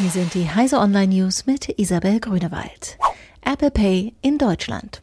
Hier 0.00 0.08
sind 0.08 0.32
die 0.32 0.48
Heise 0.48 0.78
Online 0.78 1.14
News 1.14 1.44
mit 1.44 1.78
Isabel 1.78 2.20
Grünewald. 2.20 2.96
Apple 3.42 3.70
Pay 3.70 4.14
in 4.22 4.38
Deutschland. 4.38 5.02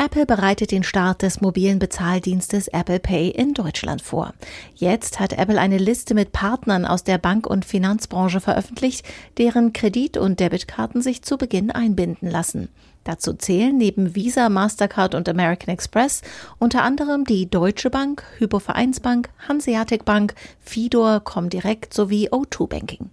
Apple 0.00 0.26
bereitet 0.26 0.70
den 0.70 0.84
Start 0.84 1.22
des 1.22 1.40
mobilen 1.40 1.80
Bezahldienstes 1.80 2.68
Apple 2.68 3.00
Pay 3.00 3.30
in 3.30 3.52
Deutschland 3.52 4.00
vor. 4.00 4.32
Jetzt 4.76 5.18
hat 5.18 5.32
Apple 5.32 5.58
eine 5.58 5.76
Liste 5.76 6.14
mit 6.14 6.30
Partnern 6.30 6.84
aus 6.84 7.02
der 7.02 7.18
Bank- 7.18 7.48
und 7.48 7.64
Finanzbranche 7.64 8.40
veröffentlicht, 8.40 9.04
deren 9.38 9.72
Kredit- 9.72 10.16
und 10.16 10.38
Debitkarten 10.38 11.02
sich 11.02 11.22
zu 11.22 11.36
Beginn 11.36 11.72
einbinden 11.72 12.30
lassen. 12.30 12.68
Dazu 13.08 13.32
zählen 13.32 13.74
neben 13.74 14.14
Visa, 14.14 14.50
Mastercard 14.50 15.14
und 15.14 15.30
American 15.30 15.72
Express 15.72 16.20
unter 16.58 16.82
anderem 16.82 17.24
die 17.24 17.48
Deutsche 17.48 17.88
Bank, 17.88 18.22
Hypovereinsbank, 18.36 19.30
Hanseatic 19.48 20.04
Bank, 20.04 20.34
Fidor, 20.60 21.20
Comdirect 21.20 21.94
sowie 21.94 22.28
O2 22.28 22.68
Banking. 22.68 23.10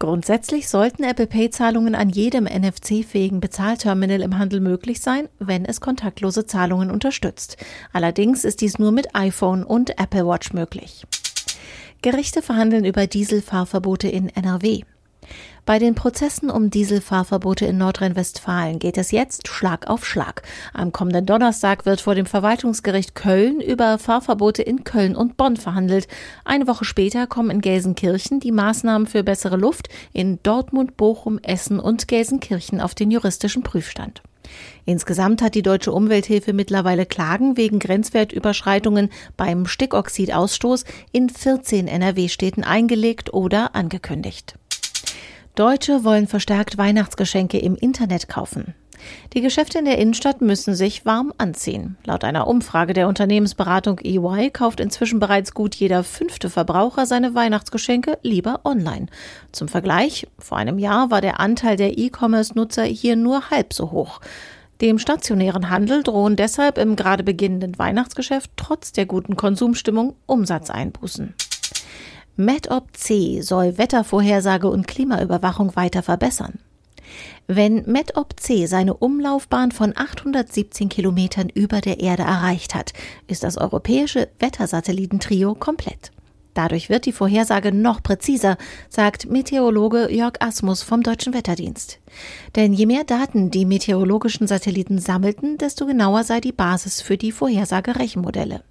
Grundsätzlich 0.00 0.68
sollten 0.68 1.04
Apple 1.04 1.28
Pay 1.28 1.50
Zahlungen 1.50 1.94
an 1.94 2.08
jedem 2.08 2.44
NFC-fähigen 2.44 3.38
Bezahlterminal 3.38 4.20
im 4.20 4.36
Handel 4.36 4.58
möglich 4.58 5.00
sein, 5.00 5.28
wenn 5.38 5.64
es 5.64 5.80
kontaktlose 6.26 6.46
Zahlungen 6.46 6.90
unterstützt. 6.90 7.56
Allerdings 7.92 8.44
ist 8.44 8.60
dies 8.60 8.78
nur 8.78 8.92
mit 8.92 9.14
iPhone 9.14 9.62
und 9.64 9.98
Apple 9.98 10.26
Watch 10.26 10.52
möglich. 10.52 11.06
Gerichte 12.02 12.42
verhandeln 12.42 12.84
über 12.84 13.06
Dieselfahrverbote 13.06 14.08
in 14.08 14.28
NRW. 14.28 14.82
Bei 15.64 15.80
den 15.80 15.96
Prozessen 15.96 16.50
um 16.50 16.70
Dieselfahrverbote 16.70 17.66
in 17.66 17.78
Nordrhein-Westfalen 17.78 18.78
geht 18.78 18.96
es 18.96 19.10
jetzt 19.10 19.48
Schlag 19.48 19.88
auf 19.88 20.06
Schlag. 20.06 20.42
Am 20.72 20.92
kommenden 20.92 21.26
Donnerstag 21.26 21.84
wird 21.86 22.00
vor 22.00 22.14
dem 22.14 22.26
Verwaltungsgericht 22.26 23.16
Köln 23.16 23.60
über 23.60 23.98
Fahrverbote 23.98 24.62
in 24.62 24.84
Köln 24.84 25.16
und 25.16 25.36
Bonn 25.36 25.56
verhandelt. 25.56 26.06
Eine 26.44 26.68
Woche 26.68 26.84
später 26.84 27.26
kommen 27.26 27.50
in 27.50 27.60
Gelsenkirchen 27.60 28.38
die 28.38 28.52
Maßnahmen 28.52 29.08
für 29.08 29.24
bessere 29.24 29.56
Luft 29.56 29.88
in 30.12 30.38
Dortmund, 30.44 30.96
Bochum, 30.96 31.40
Essen 31.42 31.80
und 31.80 32.06
Gelsenkirchen 32.06 32.80
auf 32.80 32.94
den 32.94 33.10
juristischen 33.10 33.64
Prüfstand. 33.64 34.22
Insgesamt 34.84 35.42
hat 35.42 35.54
die 35.54 35.62
Deutsche 35.62 35.92
Umwelthilfe 35.92 36.52
mittlerweile 36.52 37.06
Klagen 37.06 37.56
wegen 37.56 37.78
Grenzwertüberschreitungen 37.78 39.10
beim 39.36 39.66
Stickoxidausstoß 39.66 40.84
in 41.12 41.28
14 41.28 41.88
NRW-Städten 41.88 42.64
eingelegt 42.64 43.32
oder 43.32 43.74
angekündigt. 43.74 44.54
Deutsche 45.56 46.04
wollen 46.04 46.26
verstärkt 46.26 46.76
Weihnachtsgeschenke 46.76 47.56
im 47.58 47.76
Internet 47.76 48.28
kaufen. 48.28 48.74
Die 49.32 49.40
Geschäfte 49.40 49.78
in 49.78 49.86
der 49.86 49.96
Innenstadt 49.96 50.42
müssen 50.42 50.74
sich 50.74 51.06
warm 51.06 51.32
anziehen. 51.38 51.96
Laut 52.04 52.24
einer 52.24 52.46
Umfrage 52.46 52.92
der 52.92 53.08
Unternehmensberatung 53.08 53.98
EY 54.04 54.50
kauft 54.50 54.80
inzwischen 54.80 55.18
bereits 55.18 55.54
gut 55.54 55.74
jeder 55.74 56.04
fünfte 56.04 56.50
Verbraucher 56.50 57.06
seine 57.06 57.34
Weihnachtsgeschenke 57.34 58.18
lieber 58.20 58.60
online. 58.64 59.06
Zum 59.50 59.68
Vergleich, 59.68 60.26
vor 60.38 60.58
einem 60.58 60.78
Jahr 60.78 61.10
war 61.10 61.22
der 61.22 61.40
Anteil 61.40 61.78
der 61.78 61.96
E-Commerce-Nutzer 61.96 62.84
hier 62.84 63.16
nur 63.16 63.48
halb 63.48 63.72
so 63.72 63.92
hoch. 63.92 64.20
Dem 64.82 64.98
stationären 64.98 65.70
Handel 65.70 66.02
drohen 66.02 66.36
deshalb 66.36 66.76
im 66.76 66.96
gerade 66.96 67.24
beginnenden 67.24 67.78
Weihnachtsgeschäft 67.78 68.50
trotz 68.56 68.92
der 68.92 69.06
guten 69.06 69.36
Konsumstimmung 69.36 70.16
Umsatzeinbußen. 70.26 71.34
MedOp 72.38 72.94
C 72.94 73.40
soll 73.40 73.78
Wettervorhersage 73.78 74.68
und 74.68 74.86
Klimaüberwachung 74.86 75.74
weiter 75.74 76.02
verbessern. 76.02 76.58
Wenn 77.46 77.90
MedOp 77.90 78.38
C 78.38 78.66
seine 78.66 78.92
Umlaufbahn 78.92 79.72
von 79.72 79.94
817 79.96 80.90
Kilometern 80.90 81.48
über 81.48 81.80
der 81.80 82.00
Erde 82.00 82.24
erreicht 82.24 82.74
hat, 82.74 82.92
ist 83.26 83.42
das 83.42 83.56
europäische 83.56 84.28
Wettersatellitentrio 84.38 85.54
komplett. 85.54 86.10
Dadurch 86.52 86.90
wird 86.90 87.06
die 87.06 87.12
Vorhersage 87.12 87.72
noch 87.72 88.02
präziser, 88.02 88.58
sagt 88.90 89.30
Meteorologe 89.30 90.12
Jörg 90.12 90.34
Asmus 90.40 90.82
vom 90.82 91.02
Deutschen 91.02 91.32
Wetterdienst. 91.32 92.00
Denn 92.54 92.74
je 92.74 92.84
mehr 92.84 93.04
Daten 93.04 93.50
die 93.50 93.64
meteorologischen 93.64 94.46
Satelliten 94.46 94.98
sammelten, 94.98 95.56
desto 95.56 95.86
genauer 95.86 96.24
sei 96.24 96.40
die 96.40 96.52
Basis 96.52 97.00
für 97.00 97.16
die 97.16 97.32
Vorhersagerechenmodelle. 97.32 98.62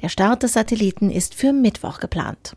Der 0.00 0.08
Start 0.08 0.42
des 0.42 0.54
Satelliten 0.54 1.10
ist 1.10 1.34
für 1.34 1.52
Mittwoch 1.52 2.00
geplant. 2.00 2.56